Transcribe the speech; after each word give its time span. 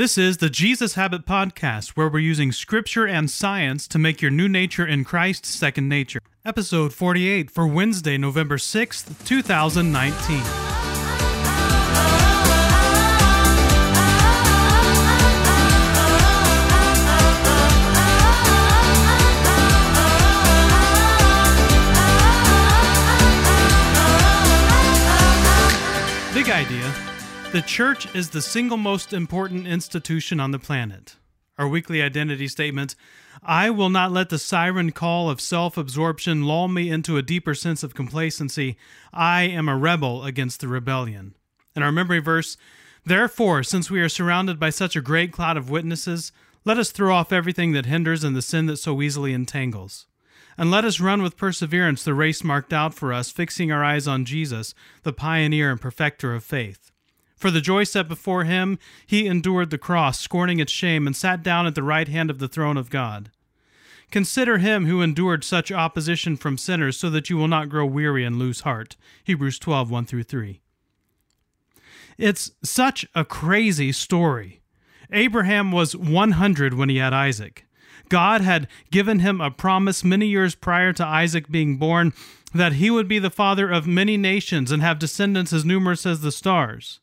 This 0.00 0.16
is 0.16 0.38
the 0.38 0.48
Jesus 0.48 0.94
Habit 0.94 1.26
Podcast, 1.26 1.90
where 1.90 2.08
we're 2.08 2.20
using 2.20 2.52
scripture 2.52 3.06
and 3.06 3.30
science 3.30 3.86
to 3.88 3.98
make 3.98 4.22
your 4.22 4.30
new 4.30 4.48
nature 4.48 4.86
in 4.86 5.04
Christ 5.04 5.44
second 5.44 5.90
nature. 5.90 6.20
Episode 6.42 6.94
48 6.94 7.50
for 7.50 7.66
Wednesday, 7.66 8.16
November 8.16 8.56
6th, 8.56 9.26
2019. 9.26 10.69
The 27.52 27.62
church 27.62 28.14
is 28.14 28.30
the 28.30 28.42
single 28.42 28.76
most 28.76 29.12
important 29.12 29.66
institution 29.66 30.38
on 30.38 30.52
the 30.52 30.58
planet. 30.60 31.16
Our 31.58 31.66
weekly 31.66 32.00
identity 32.00 32.46
statement 32.46 32.94
I 33.42 33.70
will 33.70 33.90
not 33.90 34.12
let 34.12 34.28
the 34.28 34.38
siren 34.38 34.92
call 34.92 35.28
of 35.28 35.40
self 35.40 35.76
absorption 35.76 36.44
lull 36.44 36.68
me 36.68 36.90
into 36.90 37.16
a 37.16 37.22
deeper 37.22 37.56
sense 37.56 37.82
of 37.82 37.92
complacency. 37.92 38.76
I 39.12 39.42
am 39.42 39.68
a 39.68 39.76
rebel 39.76 40.22
against 40.22 40.60
the 40.60 40.68
rebellion. 40.68 41.34
And 41.74 41.82
our 41.82 41.90
memory 41.90 42.20
verse 42.20 42.56
Therefore, 43.04 43.64
since 43.64 43.90
we 43.90 44.00
are 44.00 44.08
surrounded 44.08 44.60
by 44.60 44.70
such 44.70 44.94
a 44.94 45.00
great 45.00 45.32
cloud 45.32 45.56
of 45.56 45.68
witnesses, 45.68 46.30
let 46.64 46.78
us 46.78 46.92
throw 46.92 47.12
off 47.12 47.32
everything 47.32 47.72
that 47.72 47.86
hinders 47.86 48.22
and 48.22 48.36
the 48.36 48.42
sin 48.42 48.66
that 48.66 48.76
so 48.76 49.02
easily 49.02 49.32
entangles. 49.32 50.06
And 50.56 50.70
let 50.70 50.84
us 50.84 51.00
run 51.00 51.20
with 51.20 51.36
perseverance 51.36 52.04
the 52.04 52.14
race 52.14 52.44
marked 52.44 52.72
out 52.72 52.94
for 52.94 53.12
us, 53.12 53.32
fixing 53.32 53.72
our 53.72 53.82
eyes 53.82 54.06
on 54.06 54.24
Jesus, 54.24 54.72
the 55.02 55.12
pioneer 55.12 55.72
and 55.72 55.80
perfecter 55.80 56.32
of 56.32 56.44
faith. 56.44 56.92
For 57.40 57.50
the 57.50 57.62
joy 57.62 57.84
set 57.84 58.06
before 58.06 58.44
him, 58.44 58.78
he 59.06 59.26
endured 59.26 59.70
the 59.70 59.78
cross, 59.78 60.20
scorning 60.20 60.60
its 60.60 60.70
shame, 60.70 61.06
and 61.06 61.16
sat 61.16 61.42
down 61.42 61.66
at 61.66 61.74
the 61.74 61.82
right 61.82 62.06
hand 62.06 62.28
of 62.28 62.38
the 62.38 62.48
throne 62.48 62.76
of 62.76 62.90
God. 62.90 63.30
Consider 64.10 64.58
him 64.58 64.84
who 64.84 65.00
endured 65.00 65.42
such 65.42 65.72
opposition 65.72 66.36
from 66.36 66.58
sinners, 66.58 66.98
so 66.98 67.08
that 67.08 67.30
you 67.30 67.38
will 67.38 67.48
not 67.48 67.70
grow 67.70 67.86
weary 67.86 68.26
and 68.26 68.38
lose 68.38 68.60
heart. 68.60 68.96
Hebrews 69.24 69.58
12 69.58 69.90
1 69.90 70.04
through 70.04 70.24
3. 70.24 70.60
It's 72.18 72.50
such 72.62 73.06
a 73.14 73.24
crazy 73.24 73.90
story. 73.90 74.60
Abraham 75.10 75.72
was 75.72 75.96
100 75.96 76.74
when 76.74 76.90
he 76.90 76.98
had 76.98 77.14
Isaac. 77.14 77.64
God 78.10 78.42
had 78.42 78.68
given 78.90 79.20
him 79.20 79.40
a 79.40 79.50
promise 79.50 80.04
many 80.04 80.26
years 80.26 80.54
prior 80.54 80.92
to 80.92 81.06
Isaac 81.06 81.48
being 81.50 81.78
born 81.78 82.12
that 82.52 82.74
he 82.74 82.90
would 82.90 83.08
be 83.08 83.18
the 83.18 83.30
father 83.30 83.70
of 83.70 83.86
many 83.86 84.18
nations 84.18 84.70
and 84.70 84.82
have 84.82 84.98
descendants 84.98 85.54
as 85.54 85.64
numerous 85.64 86.04
as 86.04 86.20
the 86.20 86.32
stars. 86.32 87.00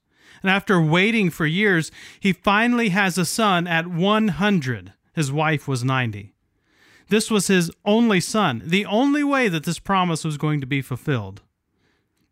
And 0.48 0.56
after 0.56 0.82
waiting 0.82 1.30
for 1.30 1.46
years, 1.46 1.92
he 2.22 2.32
finally 2.32 2.88
has 2.88 3.18
a 3.18 3.26
son 3.26 3.68
at 3.68 3.88
100. 3.88 4.94
His 5.14 5.30
wife 5.30 5.68
was 5.68 5.84
90. 5.84 6.34
This 7.10 7.30
was 7.30 7.48
his 7.48 7.70
only 7.84 8.22
son, 8.22 8.62
the 8.66 8.86
only 8.86 9.26
way 9.26 9.50
that 9.50 9.66
this 9.66 9.78
promise 9.78 10.24
was 10.24 10.38
going 10.38 10.62
to 10.62 10.66
be 10.66 10.82
fulfilled. 10.82 11.42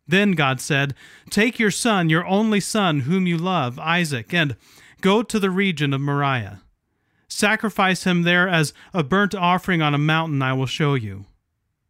Then 0.07 0.31
God 0.31 0.61
said, 0.61 0.95
Take 1.29 1.59
your 1.59 1.71
son, 1.71 2.09
your 2.09 2.25
only 2.25 2.61
son, 2.61 3.01
whom 3.01 3.27
you 3.27 3.37
love, 3.37 3.77
Isaac, 3.79 4.33
and 4.33 4.55
go 5.01 5.21
to 5.21 5.37
the 5.37 5.49
region 5.51 5.93
of 5.93 5.99
Moriah. 5.99 6.61
Sacrifice 7.27 8.05
him 8.05 8.21
there 8.21 8.47
as 8.47 8.71
a 8.93 9.03
burnt 9.03 9.35
offering 9.35 9.81
on 9.81 9.93
a 9.93 9.97
mountain 9.97 10.41
I 10.41 10.53
will 10.53 10.67
show 10.67 10.93
you. 10.93 11.25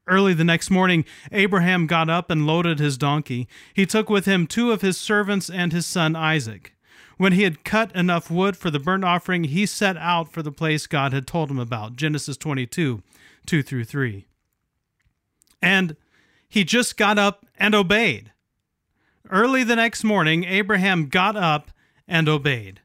Early 0.08 0.34
the 0.34 0.44
next 0.44 0.70
morning, 0.70 1.04
Abraham 1.32 1.88
got 1.88 2.10
up 2.10 2.30
and 2.30 2.46
loaded 2.46 2.80
his 2.80 2.98
donkey. 2.98 3.48
He 3.74 3.86
took 3.86 4.10
with 4.10 4.26
him 4.26 4.46
two 4.46 4.72
of 4.72 4.82
his 4.82 4.98
servants 4.98 5.50
and 5.50 5.74
his 5.74 5.86
son 5.86 6.16
Isaac. 6.16 6.76
When 7.18 7.34
he 7.34 7.44
had 7.44 7.64
cut 7.64 7.96
enough 7.96 8.30
wood 8.30 8.58
for 8.58 8.70
the 8.70 8.80
burnt 8.80 9.04
offering, 9.04 9.46
he 9.46 9.66
set 9.66 9.98
out 9.98 10.32
for 10.32 10.44
the 10.44 10.52
place 10.52 10.86
God 10.86 11.14
had 11.14 11.26
told 11.26 11.50
him 11.50 11.60
about. 11.60 11.96
Genesis 11.96 12.38
22, 12.38 13.02
2 13.46 13.64
through 13.64 13.86
3. 13.86 14.26
And 15.62 15.96
he 16.48 16.64
just 16.64 16.98
got 16.98 17.18
up 17.18 17.46
and 17.58 17.74
obeyed. 17.74 18.32
Early 19.32 19.64
the 19.64 19.78
next 19.78 20.04
morning, 20.04 20.44
Abraham 20.44 21.08
got 21.08 21.36
up 21.36 21.72
and 22.08 22.30
obeyed. 22.30 22.82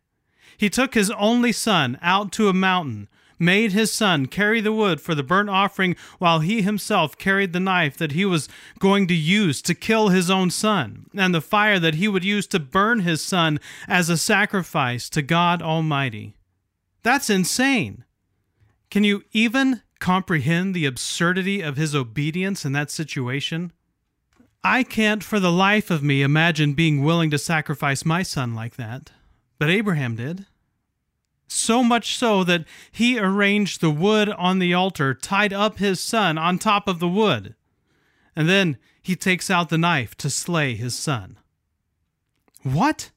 He 0.57 0.71
took 0.71 0.95
his 0.95 1.11
only 1.13 1.53
son 1.53 1.99
out 2.01 2.33
to 2.33 2.49
a 2.49 2.55
mountain, 2.55 3.09
made 3.41 3.73
his 3.73 3.91
son 3.91 4.27
carry 4.27 4.61
the 4.61 4.73
wood 4.73 5.01
for 5.01 5.15
the 5.15 5.23
burnt 5.23 5.49
offering, 5.49 5.97
while 6.19 6.41
he 6.41 6.63
himself 6.63 7.17
carried 7.17 7.53
the 7.53 7.59
knife 7.59 7.97
that 7.97 8.13
he 8.13 8.25
was 8.25 8.49
going 8.79 9.09
to 9.09 9.15
use 9.15 9.63
to 9.63 9.75
kill 9.75 10.11
his 10.11 10.31
own 10.31 10.51
son, 10.51 11.07
and 11.17 11.35
the 11.35 11.41
fire 11.41 11.79
that 11.81 11.95
he 11.95 12.07
would 12.07 12.25
use 12.25 12.47
to 12.47 12.61
burn 12.61 13.01
his 13.01 13.25
son 13.25 13.59
as 13.89 14.09
a 14.09 14.19
sacrifice 14.19 15.09
to 15.09 15.23
God 15.23 15.63
Almighty. 15.63 16.37
That's 17.03 17.31
insane. 17.31 18.05
Can 18.91 19.05
you 19.05 19.25
even 19.33 19.83
comprehend 19.99 20.75
the 20.75 20.87
absurdity 20.87 21.63
of 21.63 21.77
his 21.77 21.95
obedience 21.95 22.65
in 22.65 22.73
that 22.73 22.91
situation? 22.91 23.73
I 24.63 24.83
can't 24.83 25.25
for 25.25 25.41
the 25.41 25.53
life 25.53 25.91
of 25.91 26.03
me 26.03 26.23
imagine 26.23 26.75
being 26.75 27.03
willing 27.03 27.31
to 27.31 27.39
sacrifice 27.39 28.05
my 28.05 28.23
son 28.23 28.55
like 28.55 28.77
that, 28.77 29.11
but 29.59 29.71
Abraham 29.71 30.17
did 30.17 30.47
so 31.51 31.83
much 31.83 32.17
so 32.17 32.45
that 32.45 32.65
he 32.91 33.19
arranged 33.19 33.81
the 33.81 33.91
wood 33.91 34.29
on 34.31 34.59
the 34.59 34.73
altar, 34.73 35.15
tied 35.15 35.53
up 35.53 35.79
his 35.79 36.01
son 36.01 36.39
on 36.39 36.59
top 36.59 36.89
of 36.89 36.99
the 36.99 37.09
wood, 37.09 37.55
and 38.37 38.49
then 38.49 38.79
he 39.03 39.17
takes 39.17 39.51
out 39.51 39.69
the 39.69 39.79
knife 39.79 40.15
to 40.17 40.31
slay 40.31 40.75
his 40.75 40.95
son. 40.95 41.39
What? 42.63 43.11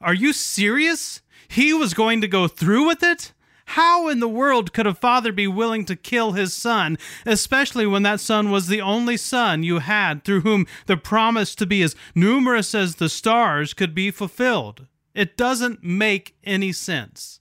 Are 0.00 0.14
you 0.14 0.32
serious? 0.32 1.20
He 1.48 1.72
was 1.72 1.94
going 1.94 2.20
to 2.20 2.28
go 2.28 2.48
through 2.48 2.86
with 2.86 3.02
it? 3.02 3.32
How 3.70 4.08
in 4.08 4.20
the 4.20 4.28
world 4.28 4.72
could 4.72 4.86
a 4.86 4.94
father 4.94 5.32
be 5.32 5.48
willing 5.48 5.84
to 5.86 5.96
kill 5.96 6.32
his 6.32 6.54
son, 6.54 6.98
especially 7.24 7.84
when 7.84 8.04
that 8.04 8.20
son 8.20 8.50
was 8.50 8.68
the 8.68 8.80
only 8.80 9.16
son 9.16 9.64
you 9.64 9.80
had 9.80 10.24
through 10.24 10.42
whom 10.42 10.66
the 10.86 10.96
promise 10.96 11.54
to 11.56 11.66
be 11.66 11.82
as 11.82 11.96
numerous 12.14 12.74
as 12.76 12.96
the 12.96 13.08
stars 13.08 13.74
could 13.74 13.92
be 13.92 14.12
fulfilled? 14.12 14.86
It 15.14 15.36
doesn't 15.36 15.82
make 15.82 16.36
any 16.44 16.70
sense. 16.70 17.40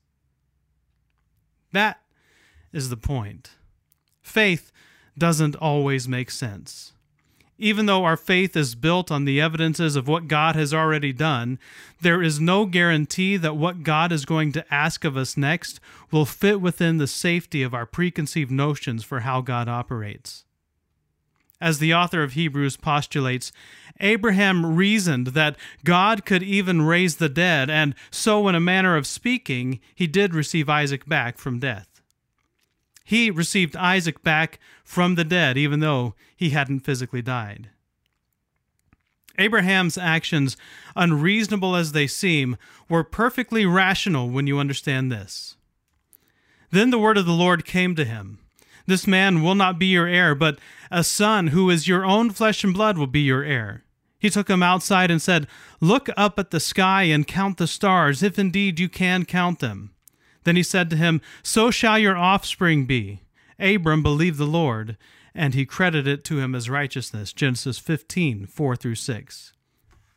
That 1.75 1.99
is 2.71 2.87
the 2.89 2.95
point. 2.95 3.49
Faith 4.21 4.71
doesn't 5.17 5.57
always 5.57 6.07
make 6.07 6.31
sense. 6.31 6.93
Even 7.57 7.85
though 7.85 8.05
our 8.05 8.15
faith 8.15 8.55
is 8.55 8.75
built 8.75 9.11
on 9.11 9.25
the 9.25 9.41
evidences 9.41 9.97
of 9.97 10.07
what 10.07 10.29
God 10.29 10.55
has 10.55 10.73
already 10.73 11.11
done, 11.11 11.59
there 11.99 12.21
is 12.21 12.39
no 12.39 12.65
guarantee 12.65 13.35
that 13.35 13.57
what 13.57 13.83
God 13.83 14.13
is 14.13 14.23
going 14.23 14.53
to 14.53 14.73
ask 14.73 15.03
of 15.03 15.17
us 15.17 15.35
next 15.35 15.81
will 16.11 16.25
fit 16.25 16.61
within 16.61 16.95
the 16.95 17.07
safety 17.07 17.61
of 17.61 17.73
our 17.73 17.85
preconceived 17.85 18.51
notions 18.51 19.03
for 19.03 19.19
how 19.19 19.41
God 19.41 19.67
operates. 19.67 20.44
As 21.61 21.79
the 21.79 21.93
author 21.93 22.21
of 22.21 22.33
Hebrews 22.33 22.77
postulates, 22.77 23.51
Abraham 23.99 24.75
reasoned 24.75 25.27
that 25.27 25.55
God 25.83 26.25
could 26.25 26.43
even 26.43 26.81
raise 26.81 27.15
the 27.15 27.29
dead, 27.29 27.69
and 27.69 27.95
so, 28.11 28.47
in 28.47 28.55
a 28.55 28.59
manner 28.59 28.97
of 28.97 29.07
speaking, 29.07 29.79
he 29.93 30.05
did 30.05 30.35
receive 30.35 30.69
Isaac 30.69 31.07
back 31.07 31.37
from 31.37 31.59
death. 31.59 32.01
He 33.05 33.31
received 33.31 33.77
Isaac 33.77 34.21
back 34.21 34.59
from 34.83 35.15
the 35.15 35.23
dead, 35.23 35.57
even 35.57 35.79
though 35.79 36.15
he 36.35 36.49
hadn't 36.49 36.81
physically 36.81 37.21
died. 37.21 37.69
Abraham's 39.37 39.97
actions, 39.97 40.57
unreasonable 40.95 41.75
as 41.75 41.91
they 41.91 42.07
seem, 42.07 42.57
were 42.89 43.03
perfectly 43.03 43.65
rational 43.65 44.29
when 44.29 44.47
you 44.47 44.59
understand 44.59 45.11
this. 45.11 45.55
Then 46.71 46.89
the 46.89 46.99
word 46.99 47.17
of 47.17 47.25
the 47.25 47.31
Lord 47.31 47.65
came 47.65 47.95
to 47.95 48.05
him. 48.05 48.39
This 48.87 49.07
man 49.07 49.41
will 49.41 49.55
not 49.55 49.79
be 49.79 49.87
your 49.87 50.07
heir, 50.07 50.35
but 50.35 50.59
a 50.91 51.03
son 51.03 51.47
who 51.47 51.69
is 51.69 51.87
your 51.87 52.05
own 52.05 52.29
flesh 52.29 52.63
and 52.63 52.73
blood 52.73 52.97
will 52.97 53.07
be 53.07 53.21
your 53.21 53.43
heir. 53.43 53.83
He 54.19 54.29
took 54.29 54.49
him 54.49 54.63
outside 54.63 55.11
and 55.11 55.21
said, 55.21 55.47
Look 55.79 56.09
up 56.17 56.39
at 56.39 56.51
the 56.51 56.59
sky 56.59 57.03
and 57.03 57.27
count 57.27 57.57
the 57.57 57.67
stars, 57.67 58.23
if 58.23 58.39
indeed 58.39 58.79
you 58.79 58.89
can 58.89 59.25
count 59.25 59.59
them. 59.59 59.93
Then 60.43 60.55
he 60.55 60.63
said 60.63 60.89
to 60.89 60.95
him, 60.95 61.21
So 61.43 61.71
shall 61.71 61.99
your 61.99 62.17
offspring 62.17 62.85
be. 62.85 63.21
Abram 63.59 64.03
believed 64.03 64.37
the 64.37 64.45
Lord, 64.45 64.97
and 65.33 65.53
he 65.53 65.65
credited 65.65 66.07
it 66.07 66.23
to 66.25 66.39
him 66.39 66.55
as 66.55 66.69
righteousness. 66.69 67.33
Genesis 67.33 67.77
15, 67.77 68.45
4 68.47 68.75
through 68.75 68.95
6. 68.95 69.53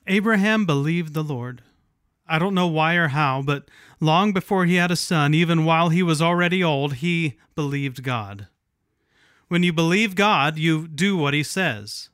Abraham 0.06 0.64
believed 0.64 1.14
the 1.14 1.24
Lord. 1.24 1.62
I 2.26 2.38
don't 2.38 2.54
know 2.54 2.66
why 2.66 2.94
or 2.94 3.08
how, 3.08 3.42
but 3.42 3.70
long 4.00 4.32
before 4.32 4.66
he 4.66 4.76
had 4.76 4.90
a 4.90 4.96
son, 4.96 5.34
even 5.34 5.64
while 5.64 5.88
he 5.88 6.02
was 6.02 6.20
already 6.20 6.62
old, 6.62 6.94
he 6.94 7.38
believed 7.54 8.02
God. 8.02 8.48
When 9.48 9.62
you 9.62 9.72
believe 9.72 10.14
God, 10.14 10.58
you 10.58 10.86
do 10.86 11.16
what 11.16 11.34
he 11.34 11.42
says. 11.42 12.10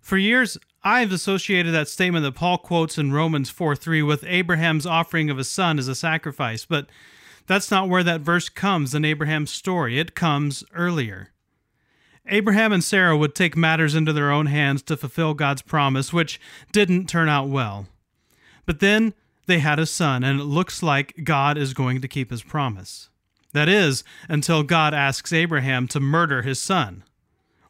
For 0.00 0.16
years, 0.16 0.56
I've 0.84 1.10
associated 1.10 1.74
that 1.74 1.88
statement 1.88 2.22
that 2.24 2.36
Paul 2.36 2.58
quotes 2.58 2.96
in 2.96 3.12
Romans 3.12 3.50
4 3.50 3.74
3 3.74 4.02
with 4.02 4.24
Abraham's 4.24 4.86
offering 4.86 5.30
of 5.30 5.38
a 5.38 5.44
son 5.44 5.78
as 5.78 5.88
a 5.88 5.94
sacrifice, 5.94 6.64
but 6.64 6.86
that's 7.46 7.70
not 7.70 7.88
where 7.88 8.04
that 8.04 8.20
verse 8.20 8.48
comes 8.48 8.94
in 8.94 9.04
Abraham's 9.04 9.50
story. 9.50 9.98
It 9.98 10.14
comes 10.14 10.64
earlier. 10.74 11.32
Abraham 12.28 12.72
and 12.72 12.84
Sarah 12.84 13.16
would 13.16 13.34
take 13.34 13.56
matters 13.56 13.94
into 13.94 14.12
their 14.12 14.30
own 14.30 14.46
hands 14.46 14.82
to 14.82 14.96
fulfill 14.96 15.34
God's 15.34 15.62
promise, 15.62 16.12
which 16.12 16.40
didn't 16.72 17.08
turn 17.08 17.28
out 17.28 17.48
well. 17.48 17.86
But 18.64 18.80
then 18.80 19.14
they 19.46 19.60
had 19.60 19.78
a 19.78 19.86
son, 19.86 20.24
and 20.24 20.40
it 20.40 20.44
looks 20.44 20.82
like 20.82 21.24
God 21.24 21.56
is 21.56 21.72
going 21.72 22.00
to 22.00 22.08
keep 22.08 22.30
his 22.30 22.42
promise. 22.42 23.10
That 23.56 23.70
is, 23.70 24.04
until 24.28 24.62
God 24.62 24.92
asks 24.92 25.32
Abraham 25.32 25.88
to 25.88 25.98
murder 25.98 26.42
his 26.42 26.60
son. 26.60 27.04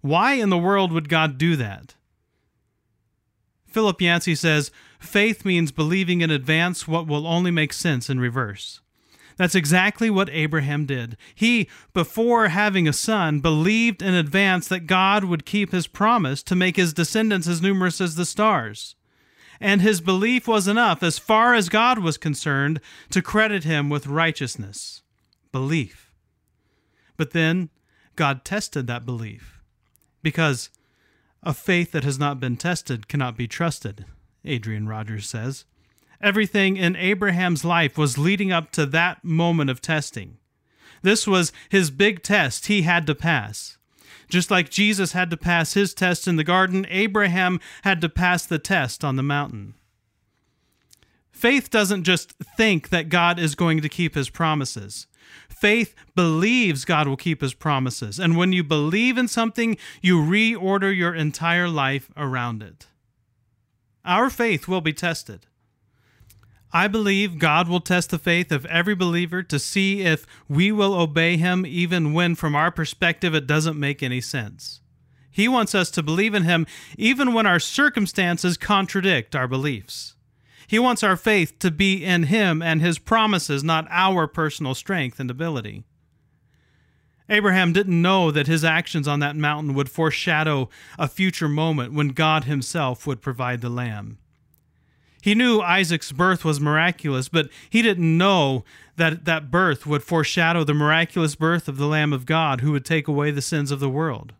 Why 0.00 0.32
in 0.32 0.50
the 0.50 0.58
world 0.58 0.90
would 0.90 1.08
God 1.08 1.38
do 1.38 1.54
that? 1.54 1.94
Philip 3.68 4.00
Yancey 4.00 4.34
says 4.34 4.72
faith 4.98 5.44
means 5.44 5.70
believing 5.70 6.22
in 6.22 6.30
advance 6.32 6.88
what 6.88 7.06
will 7.06 7.24
only 7.24 7.52
make 7.52 7.72
sense 7.72 8.10
in 8.10 8.18
reverse. 8.18 8.80
That's 9.36 9.54
exactly 9.54 10.10
what 10.10 10.28
Abraham 10.30 10.86
did. 10.86 11.16
He, 11.36 11.68
before 11.94 12.48
having 12.48 12.88
a 12.88 12.92
son, 12.92 13.38
believed 13.38 14.02
in 14.02 14.12
advance 14.12 14.66
that 14.66 14.88
God 14.88 15.22
would 15.22 15.46
keep 15.46 15.70
his 15.70 15.86
promise 15.86 16.42
to 16.42 16.56
make 16.56 16.74
his 16.74 16.94
descendants 16.94 17.46
as 17.46 17.62
numerous 17.62 18.00
as 18.00 18.16
the 18.16 18.24
stars. 18.24 18.96
And 19.60 19.80
his 19.80 20.00
belief 20.00 20.48
was 20.48 20.66
enough, 20.66 21.04
as 21.04 21.20
far 21.20 21.54
as 21.54 21.68
God 21.68 22.00
was 22.00 22.18
concerned, 22.18 22.80
to 23.10 23.22
credit 23.22 23.62
him 23.62 23.88
with 23.88 24.08
righteousness. 24.08 25.02
Belief. 25.56 26.12
But 27.16 27.30
then 27.30 27.70
God 28.14 28.44
tested 28.44 28.86
that 28.86 29.06
belief. 29.06 29.62
Because 30.20 30.68
a 31.42 31.54
faith 31.54 31.92
that 31.92 32.04
has 32.04 32.18
not 32.18 32.38
been 32.38 32.58
tested 32.58 33.08
cannot 33.08 33.38
be 33.38 33.48
trusted, 33.48 34.04
Adrian 34.44 34.86
Rogers 34.86 35.26
says. 35.26 35.64
Everything 36.20 36.76
in 36.76 36.94
Abraham's 36.94 37.64
life 37.64 37.96
was 37.96 38.18
leading 38.18 38.52
up 38.52 38.70
to 38.72 38.84
that 38.84 39.24
moment 39.24 39.70
of 39.70 39.80
testing. 39.80 40.36
This 41.00 41.26
was 41.26 41.54
his 41.70 41.90
big 41.90 42.22
test 42.22 42.66
he 42.66 42.82
had 42.82 43.06
to 43.06 43.14
pass. 43.14 43.78
Just 44.28 44.50
like 44.50 44.68
Jesus 44.68 45.12
had 45.12 45.30
to 45.30 45.38
pass 45.38 45.72
his 45.72 45.94
test 45.94 46.28
in 46.28 46.36
the 46.36 46.44
garden, 46.44 46.86
Abraham 46.90 47.60
had 47.82 48.02
to 48.02 48.10
pass 48.10 48.44
the 48.44 48.58
test 48.58 49.02
on 49.02 49.16
the 49.16 49.22
mountain. 49.22 49.72
Faith 51.30 51.70
doesn't 51.70 52.04
just 52.04 52.32
think 52.58 52.90
that 52.90 53.08
God 53.08 53.38
is 53.38 53.54
going 53.54 53.80
to 53.80 53.88
keep 53.88 54.14
his 54.14 54.28
promises. 54.28 55.06
Faith 55.48 55.94
believes 56.14 56.84
God 56.84 57.08
will 57.08 57.16
keep 57.16 57.40
his 57.40 57.54
promises. 57.54 58.18
And 58.18 58.36
when 58.36 58.52
you 58.52 58.62
believe 58.62 59.16
in 59.16 59.28
something, 59.28 59.76
you 60.02 60.18
reorder 60.20 60.94
your 60.94 61.14
entire 61.14 61.68
life 61.68 62.10
around 62.16 62.62
it. 62.62 62.86
Our 64.04 64.30
faith 64.30 64.68
will 64.68 64.80
be 64.80 64.92
tested. 64.92 65.46
I 66.72 66.88
believe 66.88 67.38
God 67.38 67.68
will 67.68 67.80
test 67.80 68.10
the 68.10 68.18
faith 68.18 68.52
of 68.52 68.66
every 68.66 68.94
believer 68.94 69.42
to 69.42 69.58
see 69.58 70.02
if 70.02 70.26
we 70.48 70.70
will 70.70 70.94
obey 70.94 71.36
Him 71.36 71.64
even 71.64 72.12
when, 72.12 72.34
from 72.34 72.54
our 72.54 72.70
perspective, 72.70 73.34
it 73.34 73.46
doesn't 73.46 73.80
make 73.80 74.02
any 74.02 74.20
sense. 74.20 74.80
He 75.30 75.48
wants 75.48 75.74
us 75.74 75.90
to 75.92 76.02
believe 76.02 76.34
in 76.34 76.42
Him 76.42 76.66
even 76.98 77.32
when 77.32 77.46
our 77.46 77.60
circumstances 77.60 78.56
contradict 78.56 79.34
our 79.34 79.48
beliefs. 79.48 80.15
He 80.66 80.78
wants 80.78 81.02
our 81.02 81.16
faith 81.16 81.58
to 81.60 81.70
be 81.70 82.04
in 82.04 82.24
Him 82.24 82.60
and 82.62 82.80
His 82.80 82.98
promises, 82.98 83.62
not 83.62 83.86
our 83.90 84.26
personal 84.26 84.74
strength 84.74 85.20
and 85.20 85.30
ability. 85.30 85.84
Abraham 87.28 87.72
didn't 87.72 88.00
know 88.00 88.30
that 88.30 88.46
his 88.46 88.64
actions 88.64 89.08
on 89.08 89.18
that 89.18 89.34
mountain 89.34 89.74
would 89.74 89.90
foreshadow 89.90 90.68
a 90.96 91.08
future 91.08 91.48
moment 91.48 91.92
when 91.92 92.08
God 92.08 92.44
Himself 92.44 93.06
would 93.06 93.20
provide 93.20 93.60
the 93.60 93.68
lamb. 93.68 94.18
He 95.20 95.34
knew 95.34 95.60
Isaac's 95.60 96.12
birth 96.12 96.44
was 96.44 96.60
miraculous, 96.60 97.28
but 97.28 97.48
he 97.68 97.82
didn't 97.82 98.16
know 98.16 98.64
that 98.94 99.24
that 99.24 99.50
birth 99.50 99.84
would 99.84 100.04
foreshadow 100.04 100.62
the 100.62 100.72
miraculous 100.72 101.34
birth 101.34 101.66
of 101.66 101.78
the 101.78 101.88
Lamb 101.88 102.12
of 102.12 102.26
God 102.26 102.60
who 102.60 102.70
would 102.70 102.84
take 102.84 103.08
away 103.08 103.32
the 103.32 103.42
sins 103.42 103.72
of 103.72 103.80
the 103.80 103.90
world. 103.90 104.34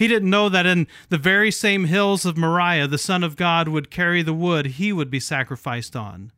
He 0.00 0.08
didn't 0.08 0.30
know 0.30 0.48
that 0.48 0.64
in 0.64 0.86
the 1.10 1.18
very 1.18 1.50
same 1.50 1.84
hills 1.84 2.24
of 2.24 2.38
Moriah, 2.38 2.86
the 2.86 2.96
Son 2.96 3.22
of 3.22 3.36
God 3.36 3.68
would 3.68 3.90
carry 3.90 4.22
the 4.22 4.32
wood 4.32 4.64
he 4.64 4.94
would 4.94 5.10
be 5.10 5.20
sacrificed 5.20 5.94
on. 5.94 6.32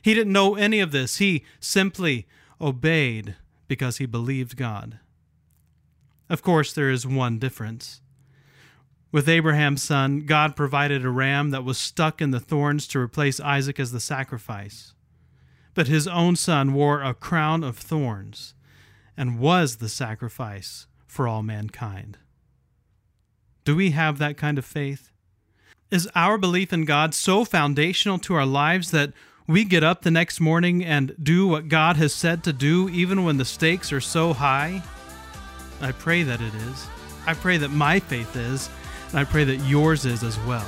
He 0.00 0.14
didn't 0.14 0.32
know 0.32 0.54
any 0.54 0.78
of 0.78 0.92
this. 0.92 1.16
He 1.16 1.44
simply 1.58 2.28
obeyed 2.60 3.34
because 3.66 3.96
he 3.96 4.06
believed 4.06 4.56
God. 4.56 5.00
Of 6.30 6.42
course, 6.42 6.72
there 6.72 6.90
is 6.92 7.08
one 7.08 7.40
difference. 7.40 8.02
With 9.10 9.28
Abraham's 9.28 9.82
son, 9.82 10.20
God 10.20 10.54
provided 10.54 11.04
a 11.04 11.10
ram 11.10 11.50
that 11.50 11.64
was 11.64 11.76
stuck 11.76 12.22
in 12.22 12.30
the 12.30 12.38
thorns 12.38 12.86
to 12.86 13.00
replace 13.00 13.40
Isaac 13.40 13.80
as 13.80 13.90
the 13.90 13.98
sacrifice. 13.98 14.94
But 15.74 15.88
his 15.88 16.06
own 16.06 16.36
son 16.36 16.72
wore 16.72 17.02
a 17.02 17.14
crown 17.14 17.64
of 17.64 17.78
thorns 17.78 18.54
and 19.16 19.40
was 19.40 19.78
the 19.78 19.88
sacrifice 19.88 20.86
for 21.08 21.26
all 21.26 21.42
mankind. 21.42 22.16
Do 23.68 23.76
we 23.76 23.90
have 23.90 24.16
that 24.16 24.38
kind 24.38 24.56
of 24.56 24.64
faith? 24.64 25.10
Is 25.90 26.08
our 26.14 26.38
belief 26.38 26.72
in 26.72 26.86
God 26.86 27.12
so 27.12 27.44
foundational 27.44 28.18
to 28.20 28.32
our 28.32 28.46
lives 28.46 28.92
that 28.92 29.12
we 29.46 29.64
get 29.64 29.84
up 29.84 30.00
the 30.00 30.10
next 30.10 30.40
morning 30.40 30.82
and 30.82 31.14
do 31.22 31.46
what 31.46 31.68
God 31.68 31.98
has 31.98 32.14
said 32.14 32.42
to 32.44 32.54
do 32.54 32.88
even 32.88 33.24
when 33.24 33.36
the 33.36 33.44
stakes 33.44 33.92
are 33.92 34.00
so 34.00 34.32
high? 34.32 34.82
I 35.82 35.92
pray 35.92 36.22
that 36.22 36.40
it 36.40 36.54
is. 36.54 36.86
I 37.26 37.34
pray 37.34 37.58
that 37.58 37.68
my 37.68 38.00
faith 38.00 38.36
is 38.36 38.70
and 39.10 39.18
I 39.18 39.24
pray 39.24 39.44
that 39.44 39.56
yours 39.56 40.06
is 40.06 40.22
as 40.22 40.38
well. 40.46 40.64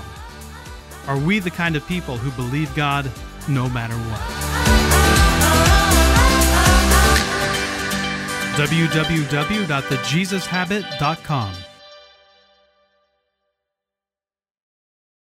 Are 1.07 1.17
we 1.17 1.39
the 1.39 1.51
kind 1.51 1.77
of 1.77 1.87
people 1.87 2.19
who 2.19 2.31
believe 2.33 2.75
God 2.75 3.11
no 3.49 3.67
matter 3.71 3.95
what? 3.95 4.21
www.thejesushabit.com 8.59 11.55